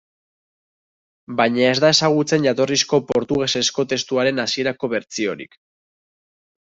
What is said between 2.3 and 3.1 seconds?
jatorrizko